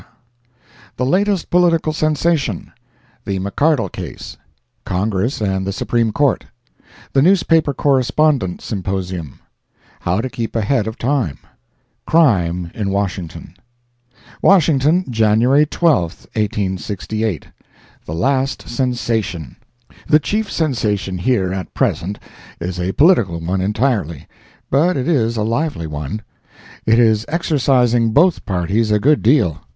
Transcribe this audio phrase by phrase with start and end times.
[0.97, 10.55] ]The Latest Political Sensation—The McCardle Case—Congress and the Supreme Court—The Newspaper Correspondent Symposium—How to Keep
[10.55, 13.53] Ahead of Time—Crime in Washington.
[14.41, 17.49] WASHINGTON, January 12th, 1868.
[18.07, 19.55] The Last Sensation.
[20.07, 22.17] The chief sensation here at present
[22.59, 24.27] is a political one entirely,
[24.71, 26.23] but it is a lively one.
[26.87, 29.61] It is exercising both parties a good deal.